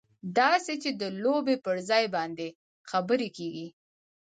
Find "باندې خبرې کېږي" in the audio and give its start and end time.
2.15-3.67